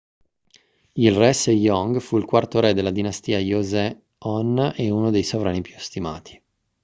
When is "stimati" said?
5.77-6.41